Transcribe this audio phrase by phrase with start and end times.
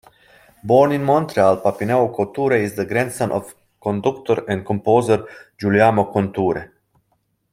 [0.63, 5.27] Born in Montreal, Papineau-Couture is the grandson of conductor and composer
[5.59, 6.71] Guillaume Couture.